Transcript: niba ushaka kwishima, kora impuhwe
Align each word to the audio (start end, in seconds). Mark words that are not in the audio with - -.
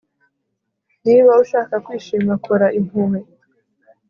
niba 1.05 1.31
ushaka 1.43 1.75
kwishima, 1.85 2.33
kora 2.45 2.67
impuhwe 2.79 3.19